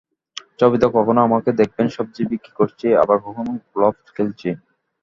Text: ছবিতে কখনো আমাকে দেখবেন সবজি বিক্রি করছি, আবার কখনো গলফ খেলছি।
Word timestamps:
ছবিতে 0.59 0.85
কখনো 0.95 1.19
আমাকে 1.21 1.49
দেখবেন 1.59 1.87
সবজি 1.95 2.21
বিক্রি 2.31 2.51
করছি, 2.59 2.87
আবার 3.01 3.17
কখনো 3.25 3.51
গলফ 3.73 3.97
খেলছি। 4.15 4.49